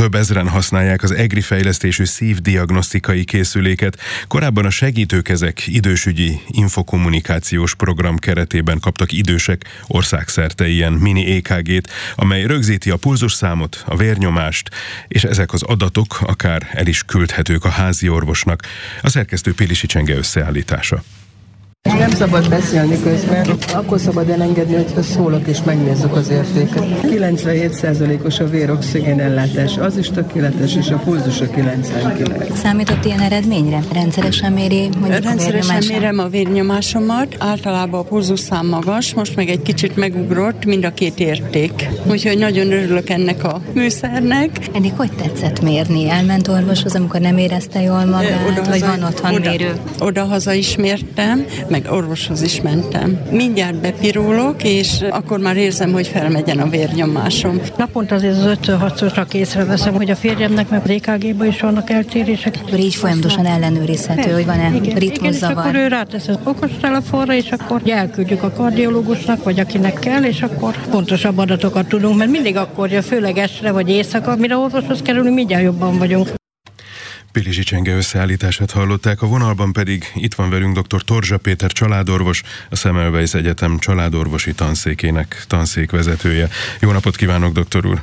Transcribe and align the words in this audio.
Több 0.00 0.14
ezren 0.14 0.48
használják 0.48 1.02
az 1.02 1.10
EGRI 1.10 1.40
fejlesztésű 1.40 2.04
szívdiagnosztikai 2.04 3.24
készüléket. 3.24 3.98
Korábban 4.28 4.64
a 4.64 4.70
segítőkezek 4.70 5.66
idősügyi 5.66 6.40
infokommunikációs 6.46 7.74
program 7.74 8.16
keretében 8.16 8.80
kaptak 8.80 9.12
idősek 9.12 9.64
országszerte 9.86 10.68
ilyen 10.68 10.92
mini 10.92 11.34
EKG-t, 11.34 11.90
amely 12.14 12.46
rögzíti 12.46 12.90
a 12.90 12.96
pulzusszámot, 12.96 13.82
a 13.86 13.96
vérnyomást, 13.96 14.70
és 15.08 15.24
ezek 15.24 15.52
az 15.52 15.62
adatok 15.62 16.18
akár 16.20 16.70
el 16.72 16.86
is 16.86 17.02
küldhetők 17.02 17.64
a 17.64 17.68
házi 17.68 18.08
orvosnak. 18.08 18.62
A 19.02 19.08
szerkesztő 19.08 19.54
Pilisi 19.54 19.86
Csenge 19.86 20.16
összeállítása. 20.16 21.02
Nem 21.82 22.10
szabad 22.10 22.48
beszélni 22.48 23.00
közben, 23.02 23.46
akkor 23.74 24.00
szabad 24.00 24.28
elengedni, 24.28 24.74
hogy 24.74 25.02
szólok 25.02 25.46
és 25.46 25.58
megnézzük 25.64 26.16
az 26.16 26.30
értéket. 26.30 26.84
97%-os 27.02 28.38
a 28.38 28.48
véroxigén 28.48 29.20
ellátás, 29.20 29.76
az 29.76 29.96
is 29.96 30.10
tökéletes, 30.10 30.76
és 30.76 30.90
a 30.90 30.96
pulzus 30.96 31.40
a 31.40 31.50
99. 31.50 32.58
Számított 32.58 33.04
ilyen 33.04 33.20
eredményre? 33.20 33.80
Rendszeresen 33.92 34.52
méri 34.52 34.88
mondjuk 34.98 35.22
Rendszeresen 35.22 35.76
a 35.76 35.86
mérem 35.88 36.18
a 36.18 36.28
vérnyomásomat, 36.28 37.36
általában 37.38 38.00
a 38.00 38.02
pulzuszám 38.02 38.66
magas, 38.66 39.14
most 39.14 39.36
meg 39.36 39.48
egy 39.48 39.62
kicsit 39.62 39.96
megugrott 39.96 40.64
mind 40.64 40.84
a 40.84 40.90
két 40.90 41.20
érték. 41.20 41.88
Úgyhogy 42.10 42.38
nagyon 42.38 42.72
örülök 42.72 43.10
ennek 43.10 43.44
a 43.44 43.60
műszernek. 43.74 44.50
Eddig 44.72 44.92
hogy 44.96 45.12
tetszett 45.12 45.62
mérni? 45.62 46.08
Elment 46.10 46.48
orvoshoz, 46.48 46.94
amikor 46.94 47.20
nem 47.20 47.38
érezte 47.38 47.82
jól 47.82 48.04
magát, 48.04 48.66
vagy 48.66 48.80
van 48.80 49.02
otthon 49.02 49.34
oda, 49.34 49.50
mérő? 49.50 49.72
Oda-haza 49.98 50.52
is 50.52 50.76
mértem, 50.76 51.44
meg 51.70 51.86
orvoshoz 51.90 52.42
is 52.42 52.60
mentem. 52.60 53.20
Mindjárt 53.30 53.80
bepirulok, 53.80 54.64
és 54.64 55.04
akkor 55.10 55.38
már 55.38 55.56
érzem, 55.56 55.92
hogy 55.92 56.06
felmegyen 56.06 56.58
a 56.58 56.68
vérnyomásom. 56.68 57.60
Naponta 57.76 58.14
azért 58.14 58.38
az 58.38 58.58
5-6-szorra 58.62 59.34
észreveszem, 59.34 59.94
hogy 59.94 60.10
a 60.10 60.16
férjemnek 60.16 60.68
meg 60.68 60.82
az 60.84 60.90
EKG-ban 60.90 61.46
is 61.46 61.60
vannak 61.60 61.90
eltérések. 61.90 62.58
Akkor 62.66 62.78
így 62.78 62.94
folyamatosan 62.94 63.46
ellenőrizhető, 63.46 64.30
hogy 64.32 64.46
van-e 64.46 64.68
Igen, 64.68 64.74
igen, 64.84 64.96
és 64.96 65.02
ritmuszavar. 65.02 65.56
akkor 65.56 65.74
ő 65.74 65.86
rátesz 65.86 66.28
az 66.28 66.38
okos 66.44 66.70
telefonra, 66.80 67.34
és 67.34 67.50
akkor 67.50 67.82
elküldjük 67.86 68.42
a 68.42 68.50
kardiológusnak, 68.50 69.44
vagy 69.44 69.60
akinek 69.60 69.98
kell, 69.98 70.22
és 70.22 70.42
akkor 70.42 70.74
pontosabb 70.90 71.38
adatokat 71.38 71.86
tudunk, 71.86 72.16
mert 72.16 72.30
mindig 72.30 72.56
akkor, 72.56 72.90
főleg 72.90 73.38
estre 73.38 73.70
vagy 73.72 73.88
éjszaka, 73.88 74.36
mire 74.36 74.56
orvoshoz 74.56 75.02
kerülünk, 75.02 75.34
mindjárt 75.34 75.64
jobban 75.64 75.98
vagyunk. 75.98 76.39
Pilisi 77.32 77.62
Csenge 77.62 77.94
összeállítását 77.94 78.70
hallották, 78.70 79.22
a 79.22 79.26
vonalban 79.26 79.72
pedig 79.72 80.04
itt 80.14 80.34
van 80.34 80.50
velünk 80.50 80.78
dr. 80.78 81.02
Torzsa 81.02 81.38
Péter 81.38 81.70
családorvos, 81.70 82.42
a 82.70 82.76
Semmelweis 82.76 83.34
Egyetem 83.34 83.78
családorvosi 83.78 84.54
tanszékének 84.54 85.44
tanszékvezetője. 85.46 86.48
Jó 86.80 86.90
napot 86.92 87.16
kívánok, 87.16 87.52
doktor 87.52 87.86
úr! 87.86 88.02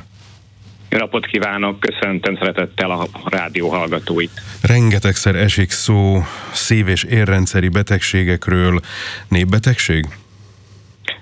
Jó 0.90 0.98
napot 0.98 1.26
kívánok, 1.26 1.80
köszöntöm 1.80 2.36
szeretettel 2.36 2.90
a 2.90 3.08
rádió 3.24 3.68
hallgatóit. 3.68 4.30
Rengetegszer 4.62 5.34
esik 5.34 5.70
szó 5.70 6.22
szív- 6.52 6.88
és 6.88 7.02
érrendszeri 7.04 7.68
betegségekről. 7.68 8.80
Népbetegség? 9.28 10.06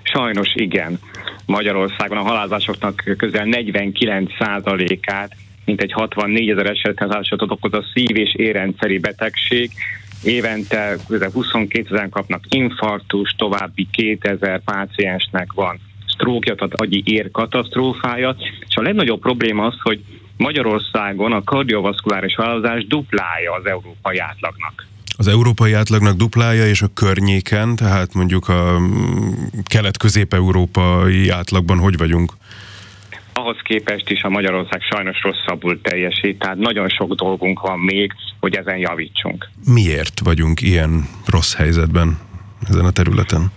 Sajnos 0.03 0.47
igen. 0.53 0.99
Magyarországon 1.45 2.17
a 2.17 2.21
halálozásoknak 2.21 3.03
közel 3.17 3.45
49%-át, 3.45 5.35
mint 5.67 5.81
egy 5.81 5.91
64 5.91 6.49
ezer 6.49 6.65
esethalálozatot 6.65 7.51
okoz 7.51 7.73
a 7.73 7.83
szív- 7.93 8.17
és 8.17 8.35
érrendszeri 8.35 8.99
betegség. 8.99 9.71
Évente 10.23 10.95
közel 11.07 11.29
22 11.33 11.95
ezer 11.95 12.09
kapnak 12.09 12.43
infarktus, 12.49 13.35
további 13.37 13.87
2000 13.91 14.61
páciensnek 14.63 15.53
van 15.53 15.79
sztrókja, 16.07 16.55
tehát 16.55 16.73
agyi 16.73 17.03
ér 17.05 17.31
katasztrófája. 17.31 18.35
És 18.67 18.75
a 18.75 18.81
legnagyobb 18.81 19.19
probléma 19.19 19.65
az, 19.65 19.75
hogy 19.81 20.03
Magyarországon 20.37 21.31
a 21.31 21.43
kardiovaszkuláris 21.43 22.35
halálozás 22.35 22.85
duplája 22.85 23.53
az 23.53 23.65
európai 23.65 24.17
átlagnak. 24.17 24.87
Az 25.17 25.27
európai 25.27 25.73
átlagnak 25.73 26.15
duplája, 26.15 26.67
és 26.67 26.81
a 26.81 26.87
környéken, 26.93 27.75
tehát 27.75 28.13
mondjuk 28.13 28.49
a 28.49 28.79
mm, 28.79 29.31
kelet-közép-európai 29.63 31.29
átlagban 31.29 31.77
hogy 31.77 31.97
vagyunk? 31.97 32.33
Ahhoz 33.37 33.57
képest 33.63 34.09
is 34.09 34.21
a 34.21 34.29
Magyarország 34.29 34.81
sajnos 34.81 35.21
rosszabbul 35.21 35.81
teljesít, 35.81 36.39
tehát 36.39 36.57
nagyon 36.57 36.89
sok 36.89 37.13
dolgunk 37.13 37.59
van 37.59 37.79
még, 37.79 38.13
hogy 38.39 38.55
ezen 38.55 38.77
javítsunk. 38.77 39.49
Miért 39.73 40.19
vagyunk 40.19 40.61
ilyen 40.61 41.07
rossz 41.25 41.55
helyzetben 41.55 42.19
ezen 42.69 42.85
a 42.85 42.91
területen? 42.91 43.51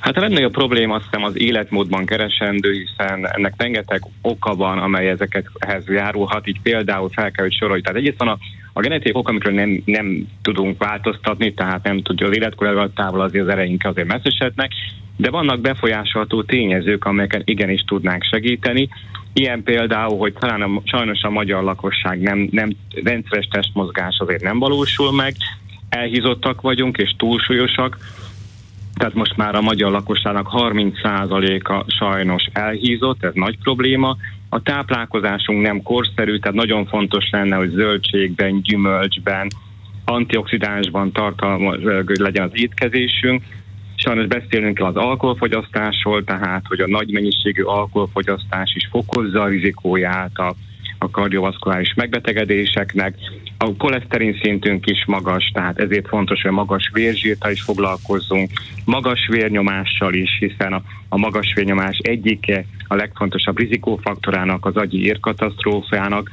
Hát 0.00 0.16
a 0.16 0.20
legnagyobb 0.20 0.52
probléma 0.52 0.94
azt 0.94 1.04
hiszem 1.04 1.24
az 1.24 1.40
életmódban 1.40 2.04
keresendő, 2.04 2.72
hiszen 2.72 3.28
ennek 3.32 3.54
rengeteg 3.56 4.02
oka 4.22 4.54
van, 4.54 4.78
amely 4.78 5.08
ezekhez 5.08 5.88
járulhat, 5.88 6.46
így 6.46 6.60
például 6.60 7.08
fel 7.08 7.30
kell, 7.30 7.44
hogy 7.44 7.54
sorolj. 7.54 7.80
Tehát 7.80 7.98
egyrészt 7.98 8.18
van 8.18 8.28
a, 8.28 8.38
a 8.76 8.80
genetik 8.80 9.16
ok, 9.16 9.28
amikről 9.28 9.54
nem, 9.54 9.82
nem 9.84 10.28
tudunk 10.42 10.78
változtatni, 10.78 11.54
tehát 11.54 11.82
nem 11.84 12.02
tudja 12.02 12.26
az 12.26 12.36
életkor 12.36 12.90
távol 12.94 13.20
azért 13.20 13.44
az 13.44 13.50
ereink 13.50 13.84
azért 13.84 14.06
messzesednek, 14.06 14.70
de 15.16 15.30
vannak 15.30 15.60
befolyásolható 15.60 16.42
tényezők, 16.42 17.04
amelyeket 17.04 17.48
igenis 17.48 17.84
tudnánk 17.86 18.22
segíteni. 18.22 18.88
Ilyen 19.32 19.62
például, 19.62 20.18
hogy 20.18 20.32
talán 20.32 20.62
a, 20.62 20.80
sajnos 20.84 21.22
a 21.22 21.30
magyar 21.30 21.62
lakosság 21.62 22.20
nem, 22.20 22.48
nem 22.50 22.70
rendszeres 23.04 23.48
testmozgás 23.50 24.16
azért 24.18 24.42
nem 24.42 24.58
valósul 24.58 25.12
meg, 25.12 25.34
elhízottak 25.88 26.60
vagyunk 26.60 26.96
és 26.96 27.14
túlsúlyosak, 27.16 27.98
tehát 28.96 29.14
most 29.14 29.36
már 29.36 29.54
a 29.54 29.60
magyar 29.60 29.90
lakosságnak 29.90 30.48
30%-a 30.52 31.84
sajnos 31.98 32.44
elhízott, 32.52 33.24
ez 33.24 33.32
nagy 33.34 33.58
probléma. 33.58 34.16
A 34.48 34.62
táplálkozásunk 34.62 35.62
nem 35.62 35.82
korszerű, 35.82 36.38
tehát 36.38 36.56
nagyon 36.56 36.86
fontos 36.86 37.28
lenne, 37.30 37.56
hogy 37.56 37.70
zöldségben, 37.70 38.60
gyümölcsben, 38.62 39.48
antioxidánsban 40.04 41.12
tartalmas 41.12 41.78
legyen 42.04 42.44
az 42.44 42.50
étkezésünk. 42.52 43.42
Sajnos 43.94 44.26
beszélnünk 44.26 44.74
kell 44.74 44.86
az 44.86 44.96
alkoholfogyasztásról, 44.96 46.24
tehát 46.24 46.66
hogy 46.66 46.80
a 46.80 46.86
nagy 46.86 47.10
mennyiségű 47.10 47.62
alkoholfogyasztás 47.62 48.74
is 48.74 48.88
fokozza 48.90 49.42
a 49.42 49.48
rizikóját 49.48 50.38
a 50.38 50.54
a 50.98 51.10
kardiovaszkuláris 51.10 51.94
megbetegedéseknek. 51.94 53.14
A 53.58 53.76
koleszterin 53.76 54.38
szintünk 54.42 54.86
is 54.86 55.04
magas, 55.06 55.50
tehát 55.54 55.78
ezért 55.78 56.08
fontos, 56.08 56.42
hogy 56.42 56.50
magas 56.50 56.90
vérzsírtal 56.92 57.50
is 57.50 57.62
foglalkozzunk, 57.62 58.50
magas 58.84 59.28
vérnyomással 59.30 60.14
is, 60.14 60.30
hiszen 60.38 60.72
a, 60.72 60.82
a 61.08 61.18
magas 61.18 61.52
vérnyomás 61.54 61.98
egyike 61.98 62.64
a 62.86 62.94
legfontosabb 62.94 63.58
rizikófaktorának, 63.58 64.66
az 64.66 64.76
agyi 64.76 65.04
érkatasztrófának, 65.04 66.30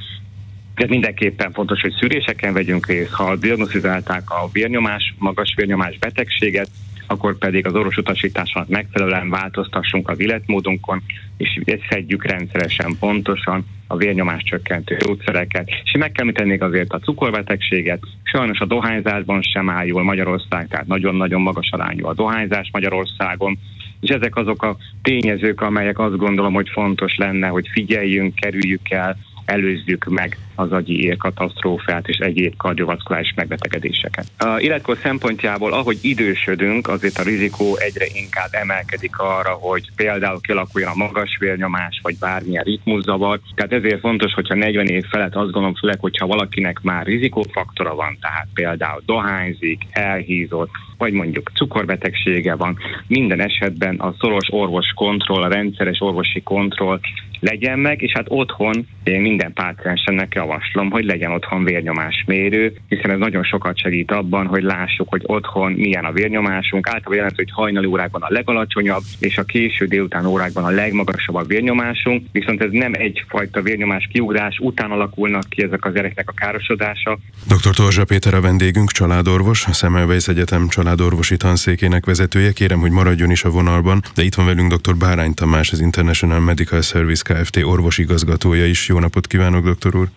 ez 0.74 0.88
mindenképpen 0.88 1.52
fontos, 1.52 1.80
hogy 1.80 1.94
szűréseken 2.00 2.52
vegyünk 2.52 2.86
részt, 2.86 3.12
ha 3.12 3.36
diagnosztizálták 3.36 4.30
a 4.30 4.48
vérnyomás, 4.52 5.14
magas 5.18 5.54
vérnyomás 5.56 5.98
betegséget, 5.98 6.68
akkor 7.06 7.38
pedig 7.38 7.66
az 7.66 7.74
orvosutasításnak 7.74 8.68
megfelelően 8.68 9.30
változtassunk 9.30 10.08
az 10.08 10.20
életmódunkon, 10.20 11.02
és 11.36 11.60
szedjük 11.88 12.24
rendszeresen 12.24 12.96
pontosan 13.00 13.66
a 13.86 13.96
vérnyomás 13.96 14.42
csökkentő 14.42 14.96
gyógyszereket. 14.96 15.68
És 15.84 15.92
meg 15.98 16.12
kell 16.12 16.32
tenni 16.32 16.58
azért 16.58 16.92
a 16.92 16.98
cukorbetegséget, 16.98 18.02
sajnos 18.22 18.58
a 18.58 18.64
dohányzásban 18.64 19.42
sem 19.42 19.70
áll 19.70 19.86
jól 19.86 20.02
Magyarország, 20.02 20.68
tehát 20.68 20.86
nagyon-nagyon 20.86 21.40
magas 21.40 21.70
arányú 21.70 22.06
a 22.06 22.14
dohányzás 22.14 22.68
Magyarországon, 22.72 23.58
és 24.00 24.10
ezek 24.10 24.36
azok 24.36 24.62
a 24.62 24.76
tényezők, 25.02 25.60
amelyek 25.60 25.98
azt 25.98 26.16
gondolom, 26.16 26.52
hogy 26.52 26.68
fontos 26.68 27.16
lenne, 27.16 27.46
hogy 27.46 27.68
figyeljünk, 27.72 28.34
kerüljük 28.34 28.90
el, 28.90 29.16
előzzük 29.44 30.04
meg 30.04 30.38
az 30.54 30.72
agyi 30.72 31.02
érkatasztrófát 31.02 32.08
és 32.08 32.16
egyéb 32.16 32.56
kardiovaszkuláris 32.56 33.32
megbetegedéseket. 33.36 34.26
A 34.38 34.60
életkor 34.60 34.98
szempontjából, 35.02 35.72
ahogy 35.72 35.98
idősödünk, 36.00 36.88
azért 36.88 37.18
a 37.18 37.22
rizikó 37.22 37.76
egyre 37.76 38.06
inkább 38.12 38.48
emelkedik 38.50 39.18
arra, 39.18 39.52
hogy 39.52 39.88
például 39.96 40.40
kialakuljon 40.40 40.90
a 40.90 40.94
magas 40.94 41.36
vérnyomás, 41.40 42.00
vagy 42.02 42.18
bármilyen 42.18 42.64
ritmuszavar. 42.64 43.40
Tehát 43.54 43.72
ezért 43.72 44.00
fontos, 44.00 44.32
hogyha 44.32 44.54
40 44.54 44.86
év 44.86 45.04
felett 45.04 45.34
azt 45.34 45.50
gondolom, 45.50 45.74
főleg, 45.74 46.00
hogyha 46.00 46.26
valakinek 46.26 46.80
már 46.82 47.06
rizikófaktora 47.06 47.94
van, 47.94 48.18
tehát 48.20 48.48
például 48.54 49.02
dohányzik, 49.06 49.82
elhízott, 49.90 50.70
vagy 50.98 51.12
mondjuk 51.12 51.50
cukorbetegsége 51.54 52.54
van, 52.54 52.78
minden 53.06 53.40
esetben 53.40 53.96
a 53.96 54.14
szoros 54.18 54.46
orvos 54.50 54.92
kontroll, 54.94 55.42
a 55.42 55.48
rendszeres 55.48 56.00
orvosi 56.00 56.42
kontroll 56.42 57.00
legyen 57.44 57.78
meg, 57.78 58.02
és 58.02 58.12
hát 58.14 58.26
otthon 58.28 58.86
én 59.02 59.20
minden 59.20 59.52
páciensemnek 59.52 60.34
javaslom, 60.34 60.90
hogy 60.90 61.04
legyen 61.04 61.30
otthon 61.30 61.64
vérnyomásmérő, 61.64 62.72
hiszen 62.88 63.10
ez 63.10 63.18
nagyon 63.18 63.44
sokat 63.44 63.78
segít 63.78 64.10
abban, 64.10 64.46
hogy 64.46 64.62
lássuk, 64.62 65.08
hogy 65.08 65.22
otthon 65.26 65.72
milyen 65.72 66.04
a 66.04 66.12
vérnyomásunk. 66.12 66.86
Általában 66.86 67.14
jelent, 67.14 67.36
hogy 67.36 67.50
hajnali 67.52 67.86
órákban 67.86 68.22
a 68.22 68.26
legalacsonyabb, 68.30 69.02
és 69.18 69.38
a 69.38 69.42
késő 69.42 69.86
délután 69.86 70.26
órákban 70.26 70.64
a 70.64 70.70
legmagasabb 70.70 71.34
a 71.34 71.44
vérnyomásunk, 71.44 72.26
viszont 72.32 72.62
ez 72.62 72.70
nem 72.70 72.92
egyfajta 72.94 73.62
vérnyomás 73.62 74.08
kiugrás, 74.12 74.58
után 74.58 74.90
alakulnak 74.90 75.48
ki 75.48 75.62
ezek 75.62 75.84
az 75.84 75.94
ereknek 75.94 76.28
a 76.28 76.32
károsodása. 76.32 77.18
Dr. 77.46 77.74
Torzsa 77.74 78.04
Péter 78.04 78.34
a 78.34 78.40
vendégünk, 78.40 78.90
családorvos, 78.90 79.66
a 79.66 79.72
Semmelweis 79.72 80.28
Egyetem 80.28 80.68
családorvosi 80.68 81.36
tanszékének 81.36 82.04
vezetője. 82.06 82.52
Kérem, 82.52 82.78
hogy 82.78 82.90
maradjon 82.90 83.30
is 83.30 83.44
a 83.44 83.50
vonalban, 83.50 84.02
de 84.14 84.22
itt 84.22 84.34
van 84.34 84.46
velünk 84.46 84.74
dr. 84.74 84.96
Bárány 84.96 85.34
Tamás, 85.34 85.72
az 85.72 85.80
International 85.80 86.40
Medical 86.40 86.82
Service 86.82 87.33
Kft. 87.42 87.56
orvosigazgatója 87.56 88.66
is. 88.66 88.88
Jó 88.88 88.98
napot 88.98 89.26
kívánok, 89.26 89.64
doktor 89.64 89.96
úr! 89.96 90.08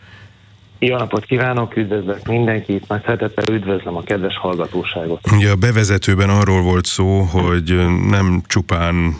Jó 0.79 0.97
napot 0.97 1.25
kívánok, 1.25 1.77
üdvözlök 1.77 2.27
mindenkit, 2.27 2.87
nagy 2.87 3.01
szeretettel 3.01 3.53
üdvözlöm 3.53 3.95
a 3.95 4.01
kedves 4.01 4.37
hallgatóságot. 4.37 5.31
Ugye 5.31 5.49
a 5.49 5.55
bevezetőben 5.55 6.29
arról 6.29 6.61
volt 6.61 6.85
szó, 6.85 7.19
hogy 7.19 7.75
nem 8.07 8.41
csupán 8.47 9.15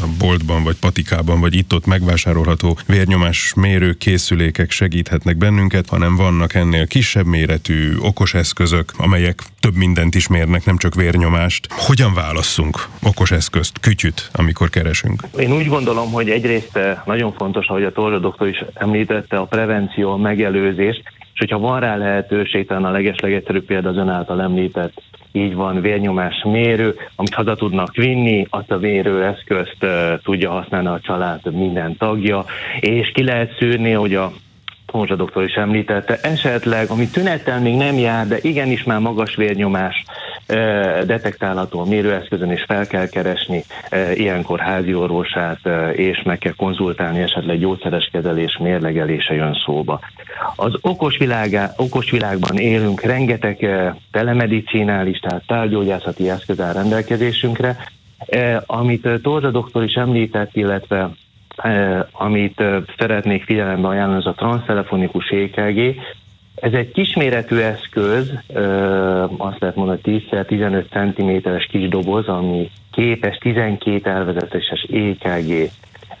a 0.00 0.06
boltban, 0.18 0.64
vagy 0.64 0.76
patikában, 0.76 1.40
vagy 1.40 1.54
itt-ott 1.54 1.86
megvásárolható 1.86 2.78
vérnyomás 2.86 3.54
mérő 3.56 3.92
készülékek 3.92 4.70
segíthetnek 4.70 5.36
bennünket, 5.36 5.88
hanem 5.88 6.16
vannak 6.16 6.54
ennél 6.54 6.86
kisebb 6.86 7.26
méretű 7.26 7.96
okos 7.98 8.34
eszközök, 8.34 8.92
amelyek 8.96 9.42
több 9.60 9.74
mindent 9.74 10.14
is 10.14 10.28
mérnek, 10.28 10.64
nem 10.64 10.76
csak 10.76 10.94
vérnyomást. 10.94 11.66
Hogyan 11.70 12.14
válasszunk 12.14 12.88
okos 13.02 13.30
eszközt, 13.30 13.80
kütyüt, 13.80 14.30
amikor 14.32 14.70
keresünk? 14.70 15.22
Én 15.38 15.52
úgy 15.52 15.66
gondolom, 15.66 16.12
hogy 16.12 16.30
egyrészt 16.30 16.76
eh, 16.76 16.98
nagyon 17.06 17.32
fontos, 17.32 17.66
ahogy 17.66 17.84
a 17.84 17.92
Torra 17.92 18.18
doktor 18.18 18.48
is 18.48 18.64
említette, 18.74 19.36
a 19.36 19.44
prevenció, 19.44 20.12
a 20.12 20.16
megelőzés, 20.16 21.02
és 21.19 21.19
hogyha 21.40 21.58
van 21.58 21.80
rá 21.80 21.96
lehetőség, 21.96 22.66
talán 22.66 22.84
a 22.84 22.90
legeslegegyszerűbb 22.90 23.64
példa 23.64 23.88
az 23.88 23.96
ön 23.96 24.08
által 24.08 24.42
említett 24.42 25.02
így 25.32 25.54
van 25.54 25.80
vérnyomás 25.80 26.42
mérő, 26.44 26.94
amit 27.16 27.34
haza 27.34 27.54
tudnak 27.54 27.94
vinni, 27.94 28.46
azt 28.50 28.70
a 28.70 28.80
eszközt 28.84 29.76
uh, 29.80 29.90
tudja 30.22 30.50
használni 30.50 30.88
a 30.88 31.00
család 31.02 31.54
minden 31.54 31.96
tagja, 31.96 32.44
és 32.80 33.10
ki 33.12 33.24
lehet 33.24 33.56
szűrni, 33.58 33.92
hogy 33.92 34.14
a 34.14 34.32
Tomzsa 34.86 35.16
doktor 35.16 35.44
is 35.44 35.54
említette, 35.54 36.18
esetleg, 36.22 36.90
ami 36.90 37.08
tünettel 37.08 37.60
még 37.60 37.76
nem 37.76 37.98
jár, 37.98 38.26
de 38.26 38.36
igenis 38.40 38.84
már 38.84 39.00
magas 39.00 39.34
vérnyomás 39.34 40.04
detektálható 41.06 41.84
mérőeszközön, 41.84 42.50
és 42.50 42.64
fel 42.66 42.86
kell 42.86 43.08
keresni 43.08 43.64
ilyenkor 44.14 44.60
házi 44.60 44.94
orvosát, 44.94 45.58
és 45.92 46.22
meg 46.22 46.38
kell 46.38 46.54
konzultálni, 46.56 47.20
esetleg 47.20 47.58
gyógyszeres 47.58 48.08
kezelés 48.12 48.58
mérlegelése 48.60 49.34
jön 49.34 49.54
szóba. 49.64 50.00
Az 50.56 50.72
okos, 50.80 51.16
világá, 51.16 51.70
okos 51.76 52.10
világban 52.10 52.56
élünk, 52.56 53.00
rengeteg 53.00 53.66
telemedicinális, 54.10 55.18
tehát 55.18 55.46
tárgyógyászati 55.46 56.30
eszköz 56.30 56.60
áll 56.60 56.72
rendelkezésünkre, 56.72 57.76
amit 58.66 59.08
Torza 59.22 59.50
doktor 59.50 59.84
is 59.84 59.94
említett, 59.94 60.56
illetve 60.56 61.10
amit 62.12 62.62
szeretnék 62.98 63.44
figyelembe 63.44 63.88
ajánlani, 63.88 64.18
az 64.18 64.26
a 64.26 64.34
transtelefonikus 64.34 65.28
EKG. 65.28 65.94
Ez 66.60 66.72
egy 66.72 66.92
kisméretű 66.92 67.56
eszköz, 67.56 68.32
azt 69.36 69.60
lehet 69.60 69.76
mondani 69.76 70.00
10-15 70.04 71.42
cm-es 71.42 71.66
kis 71.66 71.88
doboz, 71.88 72.28
ami 72.28 72.70
képes 72.92 73.36
12 73.36 74.10
elvezetéses 74.10 74.82
EKG 74.82 75.70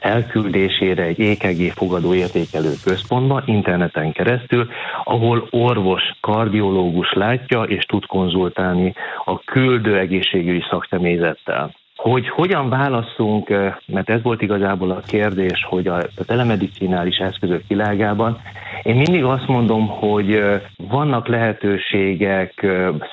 elküldésére 0.00 1.02
egy 1.02 1.20
EKG 1.20 1.72
fogadó 1.72 2.14
értékelő 2.14 2.72
központba, 2.84 3.42
interneten 3.46 4.12
keresztül, 4.12 4.68
ahol 5.04 5.46
orvos, 5.50 6.02
kardiológus 6.20 7.12
látja 7.12 7.62
és 7.62 7.84
tud 7.84 8.06
konzultálni 8.06 8.94
a 9.24 9.38
küldő 9.38 9.98
egészségügyi 9.98 10.62
szakszemélyzettel. 10.70 11.74
Hogy 12.02 12.28
hogyan 12.28 12.68
válaszunk, 12.68 13.48
mert 13.86 14.10
ez 14.10 14.22
volt 14.22 14.42
igazából 14.42 14.90
a 14.90 15.00
kérdés, 15.06 15.66
hogy 15.68 15.86
a 15.86 16.08
telemedicinális 16.26 17.16
eszközök 17.16 17.62
világában, 17.68 18.40
én 18.82 18.94
mindig 18.94 19.24
azt 19.24 19.46
mondom, 19.46 19.88
hogy 19.88 20.42
vannak 20.76 21.28
lehetőségek, 21.28 22.66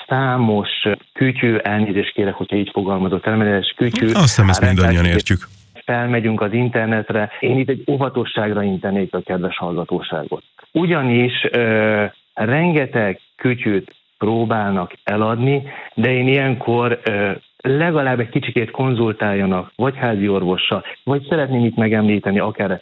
számos 0.07 0.69
kütyű, 1.13 1.55
elnézést 1.55 2.13
kérek, 2.13 2.33
hogyha 2.33 2.55
így 2.55 2.69
fogalmazok, 2.73 3.21
telemedicinális 3.21 3.73
kütyű. 3.77 4.05
Azt 4.05 4.21
hiszem, 4.21 4.49
ezt 4.49 4.65
mindannyian 4.65 5.05
értjük 5.05 5.39
felmegyünk 5.85 6.41
az 6.41 6.53
internetre, 6.53 7.29
én 7.39 7.57
itt 7.57 7.69
egy 7.69 7.83
óvatosságra 7.91 8.63
intenék 8.63 9.13
a 9.13 9.21
kedves 9.25 9.57
hallgatóságot. 9.57 10.43
Ugyanis 10.71 11.33
ö, 11.51 12.05
rengeteg 12.33 13.19
kütyűt 13.35 13.95
próbálnak 14.17 14.93
eladni, 15.03 15.63
de 15.93 16.11
én 16.11 16.27
ilyenkor 16.27 16.99
ö, 17.03 17.31
legalább 17.69 18.19
egy 18.19 18.29
kicsikét 18.29 18.71
konzultáljanak, 18.71 19.71
vagy 19.75 19.95
házi 19.95 20.27
orvossal, 20.27 20.83
vagy 21.03 21.25
szeretném 21.29 21.65
itt 21.65 21.75
megemlíteni 21.75 22.39
akár 22.39 22.81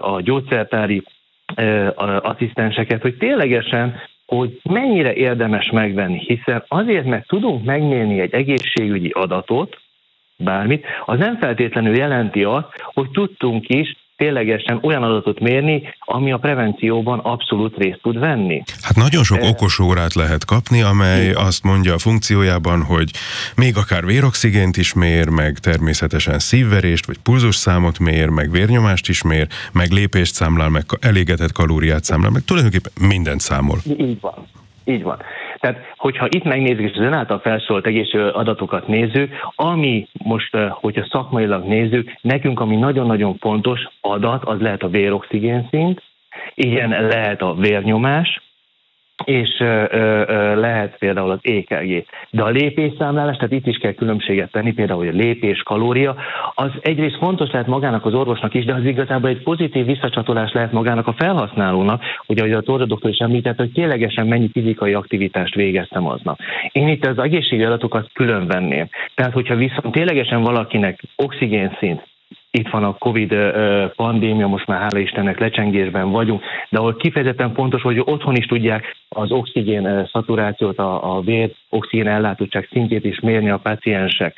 a 0.00 0.20
gyógyszertári 0.20 1.02
asszisztenseket, 2.22 3.02
hogy 3.02 3.16
ténylegesen 3.16 4.00
hogy 4.26 4.60
mennyire 4.62 5.14
érdemes 5.14 5.70
megvenni, 5.70 6.18
hiszen 6.18 6.64
azért, 6.68 7.04
mert 7.04 7.26
tudunk 7.26 7.64
megmérni 7.64 8.20
egy 8.20 8.34
egészségügyi 8.34 9.10
adatot, 9.10 9.80
bármit, 10.36 10.86
az 11.04 11.18
nem 11.18 11.36
feltétlenül 11.38 11.96
jelenti 11.96 12.44
azt, 12.44 12.68
hogy 12.94 13.10
tudtunk 13.10 13.68
is 13.68 13.96
ténylegesen 14.16 14.78
olyan 14.82 15.02
adatot 15.02 15.40
mérni, 15.40 15.82
ami 15.98 16.32
a 16.32 16.38
prevencióban 16.38 17.18
abszolút 17.18 17.76
részt 17.76 17.98
tud 18.02 18.18
venni. 18.18 18.62
Hát 18.80 18.96
nagyon 18.96 19.22
sok 19.22 19.38
e... 19.42 19.48
okos 19.48 19.78
órát 19.78 20.14
lehet 20.14 20.44
kapni, 20.44 20.82
amely 20.82 21.22
Igen. 21.22 21.36
azt 21.36 21.62
mondja 21.64 21.94
a 21.94 21.98
funkciójában, 21.98 22.82
hogy 22.82 23.10
még 23.56 23.76
akár 23.76 24.04
véroxigént 24.06 24.76
is 24.76 24.94
mér, 24.94 25.28
meg 25.28 25.58
természetesen 25.58 26.38
szívverést, 26.38 27.06
vagy 27.06 27.18
pulzusszámot 27.18 27.98
mér, 27.98 28.28
meg 28.28 28.50
vérnyomást 28.50 29.08
is 29.08 29.22
mér, 29.22 29.46
meg 29.72 29.90
lépést 29.90 30.34
számlál, 30.34 30.68
meg 30.68 30.84
elégetett 31.00 31.52
kalóriát 31.52 32.04
számlál, 32.04 32.30
meg 32.30 32.42
tulajdonképpen 32.44 32.92
mindent 33.00 33.40
számol. 33.40 33.78
Így 33.98 34.20
van. 34.20 34.46
Így 34.84 35.02
van. 35.02 35.18
Tehát, 35.66 35.94
hogyha 35.96 36.26
itt 36.30 36.44
megnézzük, 36.44 36.90
és 36.90 36.96
az 36.96 37.04
ön 37.04 37.12
által 37.12 37.38
felsorolt 37.38 37.86
egész 37.86 38.12
adatokat 38.32 38.86
nézzük, 38.86 39.32
ami 39.54 40.08
most, 40.24 40.56
hogyha 40.70 41.06
szakmailag 41.10 41.64
nézzük, 41.64 42.12
nekünk 42.20 42.60
ami 42.60 42.76
nagyon-nagyon 42.76 43.36
fontos 43.38 43.80
adat, 44.00 44.44
az 44.44 44.60
lehet 44.60 44.82
a 44.82 44.88
véroxigén 44.88 45.68
szint, 45.70 46.02
ilyen 46.54 47.06
lehet 47.06 47.42
a 47.42 47.54
vérnyomás, 47.54 48.40
és 49.24 49.48
ö, 49.58 49.84
ö, 49.90 50.60
lehet 50.60 50.98
például 50.98 51.30
az 51.30 51.38
EKG. 51.42 52.04
De 52.30 52.42
a 52.42 52.48
lépésszámlálás, 52.48 53.36
tehát 53.36 53.52
itt 53.52 53.66
is 53.66 53.76
kell 53.76 53.92
különbséget 53.92 54.50
tenni, 54.50 54.72
például 54.72 54.98
hogy 54.98 55.08
a 55.08 55.22
lépés, 55.22 55.62
kalória, 55.62 56.16
az 56.54 56.70
egyrészt 56.80 57.16
fontos 57.16 57.50
lehet 57.50 57.66
magának 57.66 58.04
az 58.04 58.14
orvosnak 58.14 58.54
is, 58.54 58.64
de 58.64 58.74
az 58.74 58.84
igazából 58.84 59.28
egy 59.28 59.42
pozitív 59.42 59.86
visszacsatolás 59.86 60.52
lehet 60.52 60.72
magának 60.72 61.06
a 61.06 61.14
felhasználónak, 61.18 62.02
hogy 62.26 62.38
ahogy 62.38 62.52
a 62.52 62.60
Tóra 62.60 62.84
doktor 62.84 63.10
is 63.10 63.18
említett, 63.18 63.56
hogy 63.56 63.72
ténylegesen 63.72 64.26
mennyi 64.26 64.48
fizikai 64.52 64.94
aktivitást 64.94 65.54
végeztem 65.54 66.06
aznap. 66.06 66.38
Én 66.72 66.88
itt 66.88 67.06
az 67.06 67.18
egészségi 67.18 67.64
adatokat 67.64 68.10
külön 68.12 68.46
venném. 68.46 68.88
Tehát, 69.14 69.32
hogyha 69.32 69.54
viszont 69.54 69.92
ténylegesen 69.94 70.42
valakinek 70.42 71.00
oxigénszint, 71.16 72.02
itt 72.58 72.68
van 72.68 72.84
a 72.84 72.94
Covid 72.98 73.34
pandémia, 73.96 74.46
most 74.46 74.66
már 74.66 74.80
hála 74.80 74.98
Istennek 74.98 75.38
lecsengésben 75.38 76.10
vagyunk, 76.10 76.42
de 76.68 76.78
ahol 76.78 76.96
kifejezetten 76.96 77.54
fontos, 77.54 77.82
hogy 77.82 78.02
otthon 78.04 78.36
is 78.36 78.46
tudják 78.46 78.96
az 79.08 79.30
oxigén 79.30 80.08
szaturációt, 80.12 80.78
a, 80.78 81.16
a 81.16 81.20
vér 81.20 81.50
oxigén 81.70 82.06
ellátottság 82.06 82.68
szintjét 82.70 83.04
is 83.04 83.20
mérni 83.20 83.50
a 83.50 83.58
paciensek. 83.58 84.36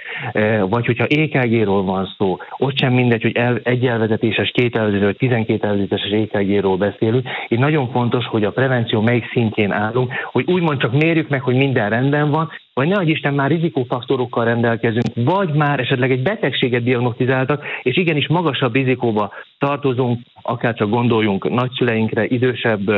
Vagy 0.69 0.87
hogyha 0.87 1.07
EKG-ról 1.07 1.85
van 1.85 2.15
szó, 2.19 2.37
ott 2.59 2.79
sem 2.79 2.93
mindegy, 2.93 3.23
hogy 3.23 3.37
el, 3.37 3.61
egy 3.63 3.87
elvezetéses, 3.87 4.51
két 4.51 4.77
elvezetéses, 4.77 5.07
vagy 5.07 5.17
12 5.17 5.67
elvezetéses 5.67 6.11
EKG-ról 6.11 6.77
beszélünk. 6.77 7.29
Itt 7.49 7.59
nagyon 7.59 7.91
fontos, 7.91 8.27
hogy 8.27 8.45
a 8.45 8.51
prevenció 8.51 9.01
melyik 9.01 9.31
szintjén 9.33 9.73
állunk, 9.73 10.13
hogy 10.33 10.45
úgymond 10.51 10.81
csak 10.81 10.93
mérjük 10.93 11.29
meg, 11.29 11.41
hogy 11.41 11.57
minden 11.57 11.91
rendben 11.91 12.31
van, 12.31 12.51
vagy 12.79 12.89
ne 12.89 13.03
Isten 13.03 13.35
már 13.35 13.51
rizikófaktorokkal 13.51 14.45
rendelkezünk, 14.45 15.07
vagy 15.15 15.53
már 15.53 15.81
esetleg 15.81 16.11
egy 16.11 16.23
betegséget 16.23 16.83
diagnosztizáltak, 16.83 17.65
és 17.83 17.97
igenis 17.97 18.29
magasabb 18.29 18.75
rizikóba 18.75 19.33
tartozunk, 19.59 20.21
akár 20.43 20.75
csak 20.75 20.89
gondoljunk 20.89 21.51
nagyszüleinkre, 21.51 22.25
idősebb 22.25 22.91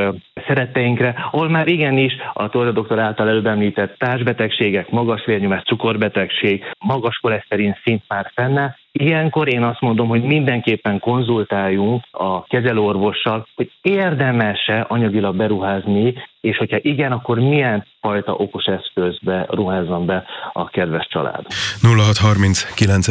szeretteinkre, 0.46 1.28
ahol 1.30 1.48
már 1.48 1.68
igenis 1.68 2.12
a 2.32 2.48
Torda 2.48 2.72
doktor 2.72 2.98
által 2.98 3.28
előbb 3.28 3.46
említett 3.46 3.98
társbetegségek, 3.98 4.90
magas 4.90 5.24
vérnyomás, 5.24 5.62
cukorbetegség, 5.62 6.64
magas 6.78 7.18
koleszterin 7.18 7.76
szint 7.84 8.02
már 8.08 8.30
fenne, 8.34 8.76
Ilyenkor 8.92 9.52
én 9.52 9.62
azt 9.62 9.80
mondom, 9.80 10.08
hogy 10.08 10.22
mindenképpen 10.22 10.98
konzultáljunk 10.98 12.04
a 12.10 12.44
kezelőorvossal, 12.44 13.46
hogy 13.54 13.72
érdemes-e 13.82 14.84
anyagilag 14.88 15.36
beruházni, 15.36 16.14
és 16.40 16.56
hogyha 16.56 16.78
igen, 16.80 17.12
akkor 17.12 17.38
milyen 17.38 17.86
fajta 18.00 18.32
okos 18.32 18.64
eszközbe 18.64 19.46
ruházzon 19.50 20.06
be 20.06 20.24
a 20.52 20.68
kedves 20.68 21.06
család. 21.10 21.46
0639 21.82 23.08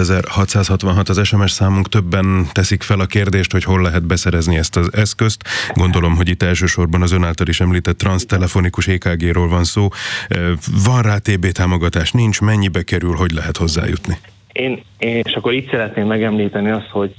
az 1.10 1.22
SMS 1.24 1.52
számunk, 1.52 1.88
többen 1.88 2.46
teszik 2.52 2.84
fel 2.84 3.00
a 3.00 3.06
kérdést, 3.06 3.52
hogy 3.52 3.64
hol 3.64 3.82
lehet 3.82 4.08
beszerezni 4.08 4.58
ezt 4.58 4.78
az 4.78 4.94
eszközt. 4.94 5.44
Gondolom, 5.74 6.16
hogy 6.16 6.30
itt 6.30 6.44
elsősorban 6.44 7.02
az 7.02 7.12
ön 7.12 7.24
által 7.24 7.48
is 7.48 7.60
említett 7.60 7.98
transztelefonikus 7.98 8.88
EKG-ról 8.88 9.48
van 9.48 9.64
szó. 9.64 9.88
Van 10.86 11.02
rá 11.02 11.18
TB 11.18 11.46
támogatás, 11.46 12.12
nincs, 12.12 12.42
mennyibe 12.42 12.84
kerül, 12.84 13.16
hogy 13.16 13.32
lehet 13.32 13.58
hozzájutni? 13.58 14.18
Én, 14.52 14.84
és 15.00 15.34
akkor 15.34 15.54
itt 15.54 15.70
szeretném 15.70 16.08
megemlíteni 16.08 16.70
azt, 16.70 16.90
hogy 16.90 17.16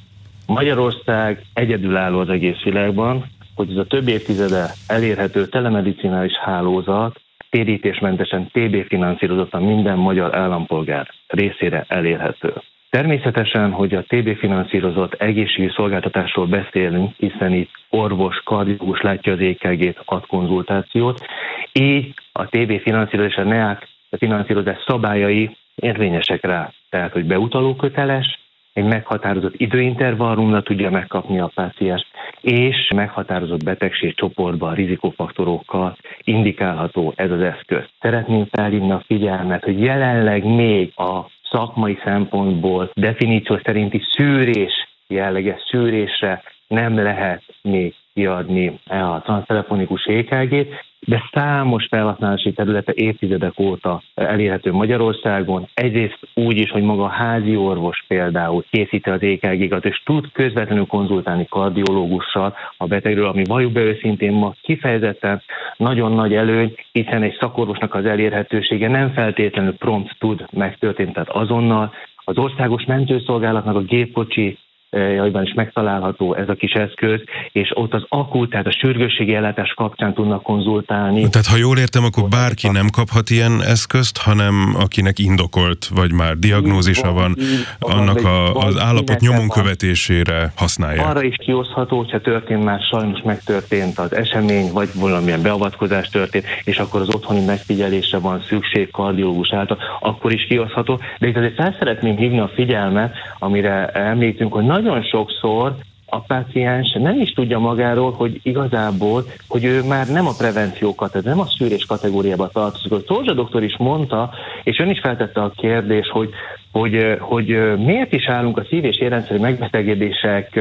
Magyarország 0.47 1.43
egyedülálló 1.55 2.19
az 2.19 2.29
egész 2.29 2.63
világban, 2.63 3.25
hogy 3.55 3.71
ez 3.71 3.77
a 3.77 3.87
több 3.87 4.09
évtizede 4.09 4.71
elérhető 4.87 5.47
telemedicinális 5.47 6.33
hálózat 6.45 7.21
térítésmentesen 7.51 8.47
TB 8.53 8.87
finanszírozottan 8.87 9.63
minden 9.63 9.99
magyar 9.99 10.37
állampolgár 10.37 11.09
részére 11.27 11.85
elérhető. 11.89 12.53
Természetesen, 12.91 13.71
hogy 13.71 13.95
a 13.95 14.03
TB 14.03 14.37
finanszírozott 14.37 15.15
egészségügyi 15.15 15.73
szolgáltatásról 15.77 16.47
beszélünk, 16.47 17.15
hiszen 17.17 17.53
itt 17.53 17.71
orvos, 17.89 18.37
kardiológus 18.45 19.01
látja 19.01 19.33
az 19.33 19.41
EKG-t, 19.41 20.03
ad 20.05 20.27
konzultációt, 20.27 21.27
így 21.73 22.15
a 22.33 22.47
TB 22.47 22.81
finanszírozása 22.81 23.43
NEAK 23.43 23.89
finanszírozás 24.11 24.85
szabályai 24.87 25.57
érvényesek 25.75 26.45
rá. 26.45 26.73
Tehát, 26.91 27.13
hogy 27.13 27.25
beutaló 27.25 27.75
köteles, 27.75 28.39
egy 28.73 28.85
meghatározott 28.85 29.55
időintervallumra 29.57 30.63
tudja 30.63 30.91
megkapni 30.91 31.41
a 31.41 31.51
páciens, 31.55 32.07
és 32.41 32.91
meghatározott 32.95 33.65
betegség 33.65 34.15
csoportban, 34.15 34.75
rizikofaktorokkal 34.75 35.97
indikálható 36.23 37.13
ez 37.17 37.31
az 37.31 37.41
eszköz. 37.41 37.85
Szeretném 38.01 38.47
felhívni 38.51 38.91
a 38.91 39.03
figyelmet, 39.07 39.65
hogy 39.65 39.81
jelenleg 39.81 40.45
még 40.45 40.93
a 40.97 41.31
szakmai 41.51 41.99
szempontból 42.05 42.91
definíció 42.95 43.59
szerinti 43.65 44.03
szűrés 44.17 44.89
jelleges 45.11 45.61
szűrésre 45.71 46.43
nem 46.67 47.03
lehet 47.03 47.43
még 47.63 47.95
kiadni 48.21 48.79
a 48.87 49.21
transztelefonikus 49.21 50.05
EKG-t, 50.05 50.89
de 51.07 51.23
számos 51.33 51.87
felhasználási 51.91 52.53
területe 52.53 52.93
évtizedek 52.95 53.59
óta 53.59 54.03
elérhető 54.15 54.73
Magyarországon. 54.73 55.69
Egyrészt 55.75 56.19
úgy 56.35 56.57
is, 56.57 56.71
hogy 56.71 56.83
maga 56.83 57.05
a 57.05 57.09
házi 57.09 57.57
orvos 57.57 58.05
például 58.09 58.65
készíti 58.71 59.11
az 59.11 59.23
ekg 59.23 59.85
és 59.85 60.03
tud 60.05 60.33
közvetlenül 60.33 60.87
konzultálni 60.87 61.47
kardiológussal 61.49 62.55
a 62.77 62.87
betegről, 62.87 63.27
ami 63.27 63.43
valljuk 63.45 63.73
be 63.73 63.81
őszintén 63.81 64.33
ma 64.33 64.55
kifejezetten 64.63 65.43
nagyon 65.77 66.13
nagy 66.13 66.35
előny, 66.35 66.75
hiszen 66.93 67.23
egy 67.23 67.37
szakorvosnak 67.41 67.95
az 67.95 68.05
elérhetősége 68.05 68.89
nem 68.89 69.13
feltétlenül 69.13 69.77
prompt 69.77 70.17
tud 70.19 70.47
megtörténni, 70.53 71.13
tehát 71.13 71.29
azonnal 71.29 71.93
az 72.25 72.39
országos 72.39 72.85
mentőszolgálatnak 72.85 73.77
a 73.77 73.83
gépkocsi 73.83 74.59
jajban 74.91 75.43
is 75.43 75.53
megtalálható 75.55 76.35
ez 76.35 76.49
a 76.49 76.55
kis 76.55 76.73
eszköz, 76.73 77.21
és 77.53 77.71
ott 77.75 77.95
az 77.95 78.05
akut, 78.09 78.51
tehát 78.51 78.67
a 78.67 78.73
sürgősségi 78.73 79.35
ellátás 79.35 79.73
kapcsán 79.77 80.15
tudnak 80.15 80.43
konzultálni. 80.43 81.29
Tehát 81.29 81.47
ha 81.47 81.57
jól 81.57 81.79
értem, 81.79 82.05
akkor 82.05 82.29
bárki 82.29 82.69
nem 82.69 82.87
kaphat 82.93 83.31
ilyen 83.31 83.63
eszközt, 83.63 84.19
hanem 84.19 84.75
akinek 84.79 85.19
indokolt, 85.19 85.87
vagy 85.95 86.13
már 86.13 86.37
diagnózisa 86.37 87.13
van, 87.13 87.37
annak 87.79 88.25
a, 88.25 88.55
az 88.55 88.79
állapot 88.79 89.21
nyomon 89.21 89.49
követésére 89.49 90.53
használja. 90.57 91.07
Arra 91.07 91.23
is 91.23 91.37
kiosztható, 91.37 91.97
hogyha 91.97 92.21
történt 92.21 92.65
már 92.65 92.81
sajnos 92.81 93.21
megtörtént 93.25 93.99
az 93.99 94.15
esemény, 94.15 94.73
vagy 94.73 94.89
valamilyen 94.95 95.43
beavatkozás 95.43 96.09
történt, 96.09 96.45
és 96.65 96.79
akkor 96.79 97.01
az 97.01 97.15
otthoni 97.15 97.45
megfigyelésre 97.45 98.19
van 98.19 98.43
szükség 98.49 98.91
kardiológus 98.91 99.53
által, 99.53 99.79
akkor 100.01 100.33
is 100.33 100.47
kiosztható. 100.47 101.01
De 101.19 101.27
itt 101.27 101.37
azért 101.37 101.55
fel 101.55 101.77
szeretném 101.79 102.17
hívni 102.17 102.39
a 102.39 102.51
figyelmet, 102.55 103.15
amire 103.39 103.87
említünk, 103.89 104.53
hogy 104.53 104.65
nagyon 104.65 104.80
sokszor 105.11 105.75
a 106.11 106.21
páciens 106.21 106.97
nem 106.99 107.21
is 107.21 107.33
tudja 107.33 107.59
magáról, 107.59 108.13
hogy 108.13 108.41
igazából, 108.43 109.25
hogy 109.49 109.65
ő 109.65 109.83
már 109.83 110.07
nem 110.07 110.27
a 110.27 110.35
prevenciókat, 110.39 111.15
ez 111.15 111.25
nem 111.25 111.41
a 111.41 111.47
szűrés 111.59 111.85
kategóriába 111.85 112.49
tartozik. 112.49 112.93
A 112.93 113.03
Torzsa 113.03 113.35
doktor 113.35 113.63
is 113.63 113.77
mondta, 113.79 114.31
és 114.63 114.79
ön 114.79 114.91
is 114.91 115.01
feltette 115.01 115.41
a 115.41 115.53
kérdés, 115.57 116.09
hogy 116.09 116.31
hogy, 116.73 117.17
hogy 117.19 117.47
miért 117.79 118.13
is 118.13 118.29
állunk 118.29 118.59
a 118.59 118.65
szív- 118.69 118.85
és 118.85 118.99
érrendszeri 118.99 119.39
megbetegedések 119.39 120.61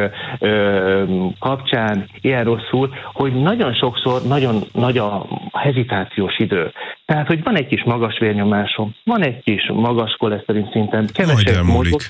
kapcsán 1.39 2.09
ilyen 2.21 2.43
rosszul, 2.43 2.93
hogy 3.13 3.33
nagyon 3.33 3.73
sokszor 3.73 4.21
nagyon 4.27 4.63
nagy 4.73 4.97
a 4.97 5.25
hezitációs 5.53 6.39
idő. 6.39 6.71
Tehát, 7.05 7.27
hogy 7.27 7.43
van 7.43 7.55
egy 7.55 7.67
kis 7.67 7.83
magas 7.83 8.19
vérnyomásom, 8.19 8.95
van 9.03 9.23
egy 9.23 9.43
kis 9.43 9.69
magas 9.73 10.15
koleszterin 10.19 10.69
szinten, 10.71 11.09
kevesebb 11.13 11.63
mozgok, 11.63 12.01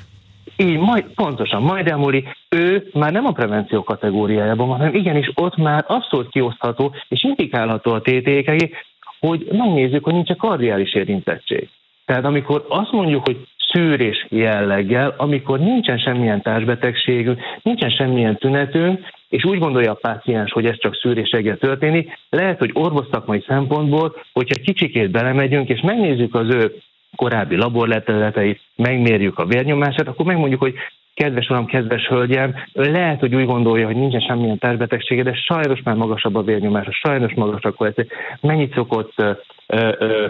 így, 0.60 0.78
majd, 0.78 1.06
pontosan, 1.16 1.62
majd 1.62 1.88
elmúlik, 1.88 2.38
ő 2.50 2.89
már 2.94 3.12
nem 3.12 3.25
a 3.25 3.32
prevenció 3.32 3.84
kategóriájában 3.84 4.68
van, 4.68 4.78
hanem 4.78 4.96
igenis 4.96 5.32
ott 5.36 5.56
már 5.56 5.86
abszolút 5.88 6.30
kiosztható 6.30 6.96
és 7.08 7.24
indikálható 7.24 7.92
a 7.92 8.01
TTK, 8.01 8.78
hogy 9.20 9.48
megnézzük, 9.51 10.04
hogy 10.04 10.13
nincs 10.13 10.30
a 10.30 10.36
kardiális 10.36 10.94
érintettség. 10.94 11.70
Tehát 12.06 12.25
amikor 12.25 12.66
azt 12.70 12.92
mondjuk, 12.92 13.25
hogy 13.25 13.48
szűrés 13.72 14.25
jelleggel, 14.30 15.13
amikor 15.18 15.60
nincsen 15.60 15.98
semmilyen 15.98 16.42
társbetegségünk, 16.42 17.42
nincsen 17.62 17.89
semmilyen 17.89 18.38
tünetünk, 18.38 19.00
és 19.30 19.46
úgy 19.46 19.60
gondolja 19.60 19.92
a 19.92 20.00
páciens, 20.01 20.51
hogy 20.51 20.66
ez 20.66 20.80
csak 20.80 20.96
szűréseggel 20.96 21.58
történik, 21.58 22.20
lehet, 22.30 22.60
hogy 22.60 22.72
orvosszakmai 22.74 23.44
szempontból, 23.48 24.16
hogyha 24.34 24.62
kicsikét 24.63 25.12
belemegyünk, 25.12 25.70
és 25.70 25.82
megnézzük 25.82 26.36
az 26.36 26.54
ő 26.54 26.75
korábbi 27.19 27.55
laborleteleteit, 27.55 28.61
megmérjük 28.75 29.39
a 29.39 29.45
vérnyomását, 29.45 30.07
akkor 30.07 30.25
megmondjuk, 30.25 30.59
hogy 30.59 30.73
kedves 31.13 31.49
uram, 31.49 31.65
kedves 31.65 32.07
hölgyem, 32.07 32.55
lehet, 32.73 33.19
hogy 33.19 33.35
úgy 33.35 33.45
gondolja, 33.45 33.85
hogy 33.85 33.95
nincsen 33.95 34.19
semmilyen 34.19 34.57
testbetegsége, 34.57 35.23
de 35.23 35.33
sajnos 35.33 35.81
már 35.83 35.95
magasabb 35.95 36.35
a 36.35 36.41
vérnyomása, 36.41 36.91
sajnos 36.91 37.33
magasabb 37.33 37.75
koleszterin. 37.75 38.11
Mennyit 38.41 38.73
szokott 38.73 39.13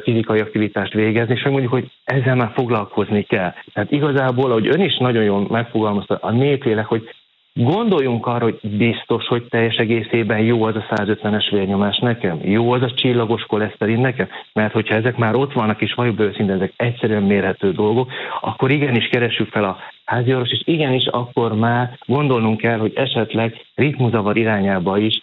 fizikai 0.03 0.39
aktivitást 0.39 0.93
végezni, 0.93 1.33
és 1.33 1.43
megmondjuk, 1.43 1.73
hogy 1.73 1.91
ezzel 2.03 2.35
már 2.35 2.51
foglalkozni 2.53 3.23
kell. 3.23 3.53
Tehát 3.73 3.91
igazából, 3.91 4.51
ahogy 4.51 4.67
ön 4.67 4.81
is 4.81 4.97
nagyon 4.97 5.23
jól 5.23 5.47
megfogalmazta, 5.49 6.17
a 6.21 6.31
néplélek, 6.31 6.85
hogy 6.85 7.09
Gondoljunk 7.53 8.25
arra, 8.25 8.43
hogy 8.43 8.59
biztos, 8.61 9.25
hogy 9.27 9.43
teljes 9.49 9.75
egészében 9.75 10.39
jó 10.39 10.63
az 10.63 10.75
a 10.75 10.85
150-es 10.95 11.47
vérnyomás 11.51 11.97
nekem, 11.97 12.39
jó 12.43 12.71
az 12.71 12.81
a 12.81 12.91
csillagos 12.91 13.41
koleszterin 13.41 13.99
nekem, 13.99 14.27
mert 14.53 14.73
hogyha 14.73 14.95
ezek 14.95 15.17
már 15.17 15.35
ott 15.35 15.53
vannak, 15.53 15.81
és 15.81 15.93
valljuk 15.93 16.19
őszintén, 16.19 16.55
ezek 16.55 16.73
egyszerűen 16.75 17.23
mérhető 17.23 17.71
dolgok, 17.71 18.11
akkor 18.41 18.71
igenis 18.71 19.07
keressük 19.07 19.49
fel 19.51 19.63
a 19.63 19.77
háziorvos, 20.05 20.51
és 20.51 20.61
igenis 20.65 21.05
akkor 21.05 21.55
már 21.55 21.97
gondolnunk 22.05 22.57
kell, 22.57 22.77
hogy 22.77 22.93
esetleg 22.95 23.65
ritmuzavar 23.75 24.37
irányába 24.37 24.97
is 24.97 25.21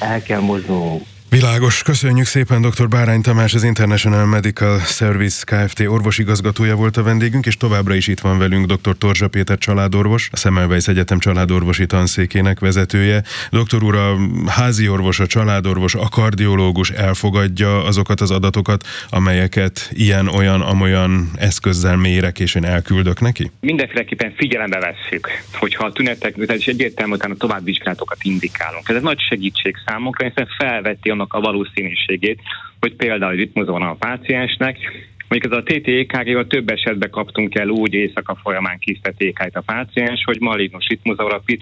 el 0.00 0.22
kell 0.26 0.40
mozdulnunk. 0.40 1.02
Világos, 1.30 1.82
köszönjük 1.82 2.26
szépen 2.26 2.60
dr. 2.60 2.88
Bárány 2.88 3.20
Tamás, 3.20 3.54
az 3.54 3.64
International 3.64 4.26
Medical 4.26 4.78
Service 4.78 5.44
Kft. 5.44 5.80
orvosigazgatója 5.80 6.76
volt 6.76 6.96
a 6.96 7.02
vendégünk, 7.02 7.46
és 7.46 7.56
továbbra 7.56 7.94
is 7.94 8.06
itt 8.06 8.20
van 8.20 8.38
velünk 8.38 8.72
dr. 8.72 8.96
Torzsa 8.98 9.28
Péter 9.28 9.58
családorvos, 9.58 10.28
a 10.32 10.36
Semmelweis 10.36 10.86
Egyetem 10.86 11.18
családorvosi 11.18 11.86
tanszékének 11.86 12.60
vezetője. 12.60 13.22
Doktor 13.50 13.82
úr, 13.82 13.96
a 13.96 14.16
házi 14.46 14.88
orvos, 14.88 15.20
a 15.20 15.26
családorvos, 15.26 15.94
a 15.94 16.08
kardiológus 16.08 16.90
elfogadja 16.90 17.84
azokat 17.84 18.20
az 18.20 18.30
adatokat, 18.30 18.86
amelyeket 19.10 19.90
ilyen-olyan, 19.92 20.60
amolyan 20.60 21.30
eszközzel 21.36 21.96
mérek, 21.96 22.38
és 22.38 22.54
én 22.54 22.64
elküldök 22.64 23.20
neki? 23.20 23.50
Mindenféleképpen 23.60 24.32
figyelembe 24.36 24.78
vesszük, 24.78 25.28
hogyha 25.52 25.84
a 25.84 25.92
tünetek, 25.92 26.36
és 26.36 26.66
egyértelmű 26.66 27.12
utána 27.12 27.34
továbbvizsgálatokat 27.34 28.18
indikálunk. 28.22 28.88
Ez 28.88 28.96
egy 28.96 29.02
nagy 29.02 29.20
segítség 29.28 29.76
számunkra, 29.86 30.26
hiszen 30.26 30.48
felveti 30.58 31.08
a 31.10 31.18
annak 31.20 31.34
a 31.34 31.40
valószínűségét, 31.40 32.40
hogy 32.80 32.94
például 32.94 33.34
ritmusa 33.34 33.72
van 33.72 33.82
a 33.82 33.94
páciensnek, 33.94 34.78
Mondjuk 35.28 35.52
ez 35.52 35.58
a 35.58 35.62
TTEKG-val 35.62 36.46
több 36.46 36.70
esetben 36.70 37.10
kaptunk 37.10 37.54
el 37.54 37.68
úgy 37.68 37.92
éjszaka 37.92 38.34
folyamán 38.42 38.78
kisztett 38.78 39.22
EKG-t 39.22 39.56
a 39.56 39.60
páciens, 39.60 40.24
hogy 40.24 40.40
malignus 40.40 40.86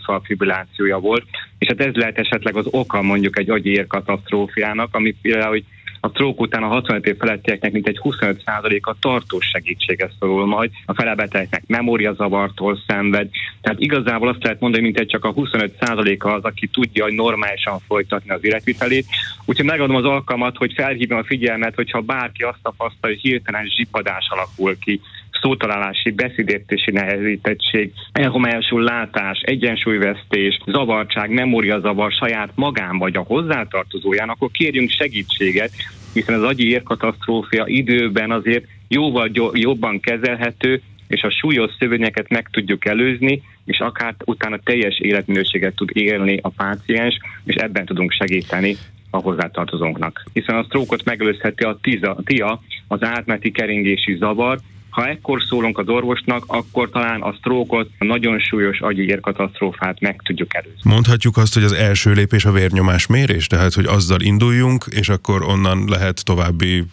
a 0.05 0.21
fibrillációja 0.25 0.99
volt, 0.99 1.25
és 1.59 1.67
hát 1.69 1.87
ez 1.87 1.95
lehet 1.95 2.19
esetleg 2.19 2.57
az 2.57 2.67
oka 2.71 3.03
mondjuk 3.03 3.39
egy 3.39 3.51
agyi 3.51 3.87
katasztrófiának, 3.87 4.95
ami 4.95 5.15
például, 5.23 5.51
hogy 5.51 5.65
a 6.01 6.11
trók 6.11 6.41
után 6.41 6.63
a 6.63 6.67
65 6.67 7.07
év 7.07 7.17
felettieknek 7.17 7.73
mintegy 7.73 8.01
25%-a 8.03 8.95
tartós 9.01 9.47
segítséget 9.47 10.13
szorul 10.19 10.47
majd, 10.47 10.71
a 10.85 10.95
felebetegeknek 10.95 11.63
memóriazavartól 11.67 12.79
szenved. 12.87 13.29
Tehát 13.61 13.81
igazából 13.81 14.29
azt 14.29 14.43
lehet 14.43 14.61
mondani, 14.61 14.83
mintegy 14.83 15.07
csak 15.07 15.25
a 15.25 15.35
25%-a 15.35 16.29
az, 16.29 16.45
aki 16.45 16.67
tudja, 16.67 17.05
hogy 17.05 17.15
normálisan 17.15 17.79
folytatni 17.87 18.31
az 18.31 18.45
életvitelét. 18.45 19.07
Úgyhogy 19.45 19.67
megadom 19.67 19.97
az 19.97 20.05
alkalmat, 20.05 20.57
hogy 20.57 20.73
felhívjam 20.73 21.19
a 21.19 21.25
figyelmet, 21.25 21.75
hogyha 21.75 22.01
bárki 22.01 22.43
azt 22.43 22.59
tapasztalja, 22.63 23.17
hogy 23.17 23.31
hirtelen 23.31 23.67
zsipadás 23.67 24.27
alakul 24.29 24.79
ki, 24.79 25.01
szótalálási, 25.41 26.11
beszédértési 26.11 26.91
nehezítettség, 26.91 27.93
elhomályosú 28.13 28.79
látás, 28.79 29.41
egyensúlyvesztés, 29.41 30.59
zavartság, 30.67 31.31
memóriazavar 31.31 32.13
saját 32.13 32.51
magán 32.55 32.99
vagy 32.99 33.17
a 33.17 33.25
hozzátartozóján, 33.27 34.29
akkor 34.29 34.51
kérjünk 34.51 34.91
segítséget, 34.91 35.71
hiszen 36.13 36.35
az 36.35 36.43
agyi 36.43 36.71
érkatasztrófia 36.71 37.65
időben 37.67 38.31
azért 38.31 38.65
jóval 38.89 39.31
jobban 39.53 40.01
kezelhető, 40.01 40.83
és 41.09 41.23
a 41.23 41.31
súlyos 41.31 41.71
szövényeket 41.79 42.29
meg 42.29 42.49
tudjuk 42.51 42.85
előzni, 42.85 43.43
és 43.65 43.79
akár 43.79 44.15
utána 44.25 44.59
teljes 44.59 44.99
életminőséget 44.99 45.75
tud 45.75 45.91
élni 45.93 46.39
a 46.43 46.49
páciens, 46.49 47.19
és 47.45 47.55
ebben 47.55 47.85
tudunk 47.85 48.13
segíteni 48.13 48.77
a 49.11 49.17
hozzátartozónknak. 49.17 50.25
Hiszen 50.33 50.57
a 50.57 50.65
sztrókot 50.65 51.05
megelőzheti 51.05 51.65
a 51.65 51.79
TIA, 52.25 52.63
az 52.89 53.03
átmeti 53.03 53.51
keringési 53.51 54.17
zavar, 54.17 54.59
ha 54.91 55.07
ekkor 55.07 55.43
szólunk 55.49 55.79
az 55.79 55.89
orvosnak, 55.89 56.45
akkor 56.47 56.91
talán 56.91 57.21
a 57.21 57.35
sztrókot, 57.39 57.91
a 57.99 58.05
nagyon 58.05 58.39
súlyos 58.39 58.81
agyi 58.81 59.07
érkatasztrófát 59.07 60.01
meg 60.01 60.21
tudjuk 60.25 60.55
előzni. 60.55 60.81
Mondhatjuk 60.83 61.37
azt, 61.37 61.55
hogy 61.55 61.63
az 61.63 61.73
első 61.73 62.13
lépés 62.13 62.45
a 62.45 62.53
vérnyomás 62.53 63.07
mérés, 63.07 63.47
tehát 63.47 63.75
hogy 63.75 63.87
azzal 63.87 64.21
induljunk, 64.21 64.85
és 64.91 65.09
akkor 65.09 65.43
onnan 65.43 65.85
lehet 65.89 66.25
további 66.25 66.85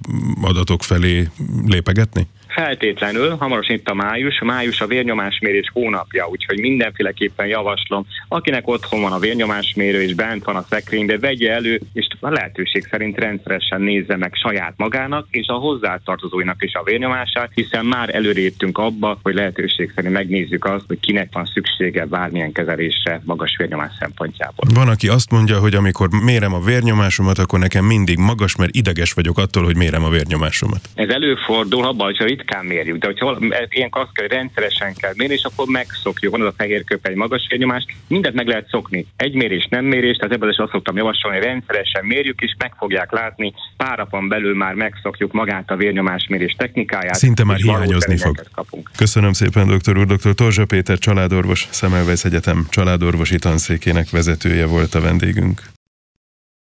adatok 0.42 0.84
felé 0.84 1.28
lépegetni? 1.66 2.28
Feltétlenül, 2.56 3.36
hamarosan 3.36 3.76
itt 3.76 3.90
a 3.90 3.94
május, 3.94 4.42
május 4.44 4.82
a 4.82 4.88
vérnyomásmérés 4.88 5.70
hónapja, 5.74 6.28
úgyhogy 6.28 6.60
mindenféleképpen 6.60 7.48
javaslom, 7.48 8.06
akinek 8.28 8.68
otthon 8.68 9.02
van 9.02 9.12
a 9.12 9.20
vérnyomásmérő 9.20 10.02
és 10.02 10.14
bent 10.14 10.44
van 10.44 10.56
a 10.56 10.66
szekrénybe, 10.70 11.20
vegye 11.20 11.52
elő, 11.52 11.82
és 11.94 12.08
a 12.20 12.30
lehetőség 12.30 12.88
szerint 12.92 13.18
rendszeresen 13.18 13.82
nézze 13.82 14.18
meg 14.18 14.34
saját 14.34 14.74
magának 14.78 15.28
és 15.30 15.48
a 15.48 15.54
hozzátartozóinak 15.54 16.64
is 16.64 16.74
a 16.74 16.84
vérnyomását, 16.84 17.52
hiszen 17.54 17.86
már 17.86 18.16
előréptünk 18.16 18.78
abba, 18.78 19.20
hogy 19.24 19.34
lehetőség 19.34 19.92
szerint 19.96 20.14
megnézzük 20.14 20.66
azt, 20.66 20.86
hogy 20.88 21.00
kinek 21.00 21.30
van 21.34 21.46
szüksége 21.46 22.06
bármilyen 22.06 22.52
kezelésre 22.52 23.22
magas 23.24 23.56
vérnyomás 23.58 23.92
szempontjából. 24.00 24.66
Van, 24.74 24.88
aki 24.88 25.08
azt 25.08 25.32
mondja, 25.32 25.60
hogy 25.60 25.76
amikor 25.76 26.10
mérem 26.24 26.54
a 26.54 26.60
vérnyomásomat, 26.60 27.38
akkor 27.38 27.60
nekem 27.60 27.86
mindig 27.86 28.18
magas, 28.18 28.56
mert 28.56 28.76
ideges 28.76 29.14
vagyok 29.14 29.38
attól, 29.38 29.64
hogy 29.64 29.76
mérem 29.78 30.04
a 30.04 30.10
vérnyomásomat. 30.10 30.90
Ez 30.94 31.10
előfordul 31.10 31.86
abban, 31.86 32.06
hogyha 32.06 32.26
ritkán 32.46 32.66
mérjük, 32.66 32.98
de 32.98 33.08
hogyha 33.08 33.38
ilyenkor 33.70 34.02
azt 34.02 34.14
kell, 34.14 34.28
hogy 34.28 34.36
rendszeresen 34.38 34.94
kell 34.94 35.14
mérni, 35.16 35.34
és 35.34 35.44
akkor 35.44 35.68
megszokjuk. 35.68 36.32
Van 36.32 36.42
az 36.42 36.48
a 36.48 36.54
fehér 36.58 36.84
egy 37.02 37.16
magas 37.16 37.48
vérnyomást, 37.50 37.88
mindent 38.08 38.36
meg 38.36 38.48
lehet 38.48 38.68
szokni. 38.68 39.06
Egy 39.16 39.34
mérés, 39.34 39.68
nem 39.70 39.86
mérés, 39.86 40.18
tehát 40.18 40.34
ebből 40.34 40.50
is 40.50 40.58
azt 40.58 40.72
szoktam 40.72 40.98
javasolni, 40.98 41.38
hogy 41.38 41.46
rendszeresen 41.46 42.06
mérjük, 42.06 42.42
és 42.42 42.56
meg 42.58 42.74
fogják 42.78 43.12
látni, 43.12 43.54
pár 43.78 43.98
napon 43.98 44.28
belül 44.28 44.56
már 44.56 44.74
megszokjuk 44.74 45.32
magát 45.32 45.72
a 45.72 45.75
vérnyomásmérés 45.75 46.56
technikáját. 46.58 47.16
Szinte 47.16 47.44
már 47.44 47.58
hiányozni 47.58 48.18
fog. 48.18 48.44
Kapunk. 48.52 48.92
Köszönöm 48.98 49.34
szépen, 49.34 49.68
doktor 49.68 49.98
úr. 49.98 50.06
Dr. 50.06 50.34
Torzsa 50.34 50.66
Péter, 50.66 50.98
családorvos, 50.98 51.68
Szemelweis 51.72 52.24
Egyetem 52.24 52.66
családorvosi 52.70 53.38
tanszékének 53.38 54.10
vezetője 54.10 54.66
volt 54.66 54.96
a 54.96 55.02
vendégünk. 55.02 55.62